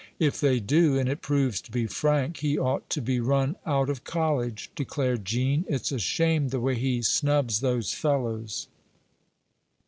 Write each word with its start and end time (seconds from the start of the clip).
"If 0.17 0.41
they 0.41 0.59
do, 0.59 0.97
and 0.97 1.07
it 1.07 1.21
proves 1.21 1.61
to 1.61 1.69
be 1.69 1.85
Frank, 1.85 2.37
he 2.37 2.57
ought 2.57 2.89
to 2.89 3.03
be 3.03 3.19
run 3.19 3.55
out 3.67 3.87
of 3.87 4.03
college," 4.03 4.71
declared 4.75 5.25
Gene. 5.25 5.63
"It's 5.67 5.91
a 5.91 5.99
shame 5.99 6.47
the 6.49 6.59
way 6.59 6.73
he 6.73 7.03
snubs 7.03 7.59
those 7.59 7.93
fellows." 7.93 8.67